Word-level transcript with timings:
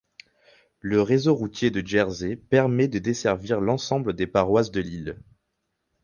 Le 0.79 0.99
réseau 1.03 1.35
routier 1.35 1.69
de 1.69 1.85
Jersey 1.85 2.35
permet 2.35 2.87
de 2.87 2.97
desservir 2.97 3.61
l'ensemble 3.61 4.13
des 4.13 4.25
paroisses 4.25 4.71
de 4.71 4.81
l'île. 4.81 5.19